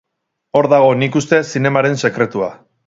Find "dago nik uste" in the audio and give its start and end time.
0.71-1.41